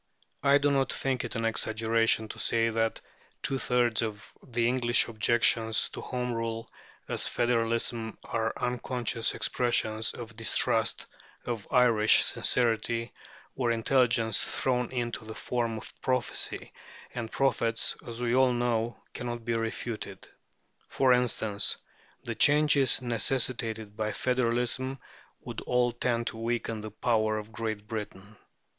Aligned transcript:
I 0.41 0.57
do 0.57 0.71
not 0.71 0.91
think 0.91 1.23
it 1.23 1.35
an 1.35 1.45
exaggeration 1.45 2.27
to 2.29 2.39
say 2.39 2.69
that 2.71 3.01
two 3.43 3.59
thirds 3.59 4.01
of 4.01 4.35
the 4.41 4.67
English 4.67 5.07
objections 5.07 5.89
to 5.89 6.01
Home 6.01 6.33
Rule 6.33 6.67
as 7.07 7.27
federalism 7.27 8.17
are 8.23 8.51
unconscious 8.57 9.35
expressions 9.35 10.15
of 10.15 10.35
distrust 10.35 11.05
of 11.45 11.67
Irish 11.71 12.23
sincerity 12.25 13.13
or 13.55 13.69
intelligence 13.69 14.43
thrown 14.43 14.91
into 14.91 15.23
the 15.23 15.35
form 15.35 15.77
of 15.77 15.93
prophecy, 16.01 16.73
and 17.13 17.31
prophets, 17.31 17.95
as 18.07 18.19
we 18.23 18.33
all 18.33 18.53
know, 18.53 18.97
cannot 19.13 19.45
be 19.45 19.53
refuted. 19.53 20.27
For 20.89 21.13
instance, 21.13 21.77
"the 22.23 22.33
changes 22.33 23.03
necessitated 23.03 23.95
by 23.95 24.13
federalism 24.13 24.97
would 25.41 25.61
all 25.61 25.91
tend 25.91 26.25
to 26.25 26.37
weaken 26.37 26.81
the 26.81 26.89
power 26.89 27.37
of 27.37 27.51
Great 27.51 27.85
Britain" 27.85 28.23
(Dicey, 28.29 28.33
p. 28.37 28.45